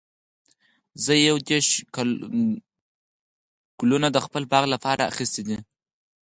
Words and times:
زه 1.03 1.13
یو 1.27 1.37
دیرش 1.47 1.67
ګلونه 3.79 4.07
د 4.11 4.17
خپل 4.25 4.43
باغ 4.51 4.65
لپاره 4.73 5.09
اخیستي 5.11 5.43
دي. 5.47 5.57